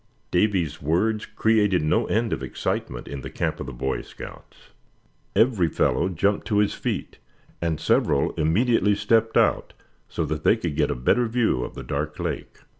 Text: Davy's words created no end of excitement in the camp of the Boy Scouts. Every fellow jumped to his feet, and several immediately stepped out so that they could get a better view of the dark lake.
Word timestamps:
Davy's 0.31 0.81
words 0.81 1.27
created 1.27 1.83
no 1.83 2.07
end 2.07 2.33
of 2.33 2.41
excitement 2.41 3.07
in 3.07 3.21
the 3.21 3.29
camp 3.29 3.59
of 3.59 3.67
the 3.67 3.71
Boy 3.71 4.01
Scouts. 4.01 4.69
Every 5.35 5.67
fellow 5.69 6.09
jumped 6.09 6.47
to 6.47 6.57
his 6.57 6.73
feet, 6.73 7.19
and 7.61 7.79
several 7.79 8.31
immediately 8.33 8.95
stepped 8.95 9.37
out 9.37 9.73
so 10.09 10.25
that 10.25 10.43
they 10.43 10.57
could 10.57 10.75
get 10.75 10.89
a 10.89 10.95
better 10.95 11.27
view 11.27 11.63
of 11.63 11.75
the 11.75 11.83
dark 11.83 12.19
lake. 12.19 12.57